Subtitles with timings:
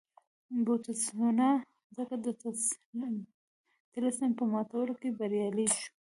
[0.65, 1.49] بوتسوانا
[1.97, 2.27] ځکه د
[3.99, 5.89] طلسم په ماتولو کې بریالۍ شوه.